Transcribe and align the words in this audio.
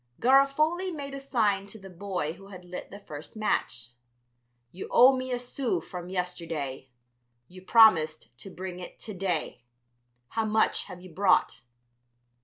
Garofoli 0.19 0.91
made 0.91 1.13
a 1.13 1.19
sign 1.19 1.67
to 1.67 1.77
the 1.77 1.87
boy 1.87 2.33
who 2.33 2.47
had 2.47 2.65
lit 2.65 2.89
the 2.89 2.97
first 2.99 3.35
match. 3.35 3.91
"You 4.71 4.87
owe 4.89 5.15
me 5.15 5.31
a 5.31 5.37
sou 5.37 5.79
from 5.79 6.09
yesterday; 6.09 6.89
you 7.47 7.61
promised 7.61 8.35
to 8.39 8.49
bring 8.49 8.79
it 8.79 8.97
to 9.01 9.13
day. 9.13 9.63
How 10.29 10.45
much 10.45 10.85
have 10.85 11.01
you 11.01 11.13
brought?" 11.13 11.61